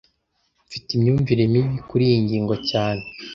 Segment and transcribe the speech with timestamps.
[0.67, 3.03] Mfite imyumvire mibi kuriyi ngingo cyane